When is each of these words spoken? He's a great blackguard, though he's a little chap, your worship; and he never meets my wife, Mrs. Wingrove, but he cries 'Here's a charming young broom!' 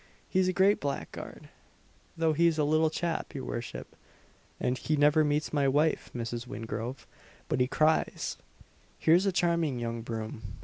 He's 0.27 0.47
a 0.47 0.51
great 0.51 0.79
blackguard, 0.79 1.49
though 2.17 2.33
he's 2.33 2.57
a 2.57 2.63
little 2.63 2.89
chap, 2.89 3.35
your 3.35 3.45
worship; 3.45 3.95
and 4.59 4.75
he 4.75 4.95
never 4.95 5.23
meets 5.23 5.53
my 5.53 5.67
wife, 5.67 6.09
Mrs. 6.15 6.47
Wingrove, 6.47 7.05
but 7.47 7.59
he 7.59 7.67
cries 7.67 8.37
'Here's 8.97 9.27
a 9.27 9.31
charming 9.31 9.77
young 9.77 10.01
broom!' 10.01 10.41